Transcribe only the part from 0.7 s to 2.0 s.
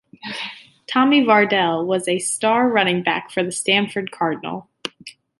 Tommy Vardell